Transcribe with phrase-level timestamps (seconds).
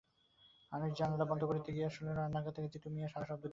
[0.71, 3.49] আনিস জানালা বন্ধ করতে গিয়ে শুনল, রান্নাঘর থেকে জিতু মিয়া সাড়াশব্দ দিচ্ছে।